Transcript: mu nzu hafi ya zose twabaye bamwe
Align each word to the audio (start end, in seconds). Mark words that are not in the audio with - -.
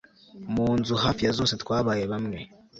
mu 0.53 0.67
nzu 0.77 0.93
hafi 1.03 1.21
ya 1.23 1.31
zose 1.39 1.53
twabaye 1.63 2.03
bamwe 2.11 2.39